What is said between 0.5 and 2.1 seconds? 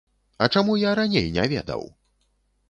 чаму я раней не ведаў?